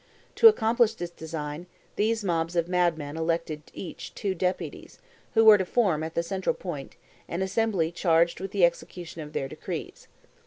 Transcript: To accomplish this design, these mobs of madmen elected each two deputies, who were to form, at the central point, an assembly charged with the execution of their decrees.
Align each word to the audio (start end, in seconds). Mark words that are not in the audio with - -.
To 0.37 0.47
accomplish 0.47 0.95
this 0.95 1.11
design, 1.11 1.67
these 1.95 2.23
mobs 2.23 2.55
of 2.55 2.67
madmen 2.67 3.17
elected 3.17 3.61
each 3.71 4.15
two 4.15 4.33
deputies, 4.33 4.97
who 5.35 5.45
were 5.45 5.59
to 5.59 5.63
form, 5.65 6.01
at 6.01 6.15
the 6.15 6.23
central 6.23 6.55
point, 6.55 6.95
an 7.27 7.43
assembly 7.43 7.91
charged 7.91 8.39
with 8.39 8.49
the 8.49 8.65
execution 8.65 9.21
of 9.21 9.33
their 9.33 9.47
decrees. 9.47 10.07